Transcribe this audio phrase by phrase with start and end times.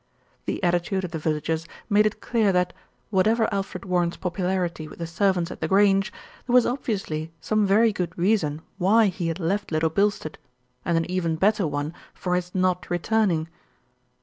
[0.45, 2.73] The attitude of the villagers made it clear that,
[3.11, 6.11] whatever Alfred Warren's popu larity with the servants at The Grange,
[6.47, 10.39] there was obviously some very good reason why he had left Little Bilstead,
[10.83, 13.47] and an even better one for his not returning.